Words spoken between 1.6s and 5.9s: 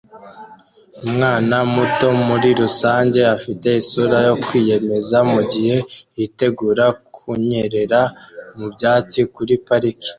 muto muri rusange afite isura yo kwiyemeza mugihe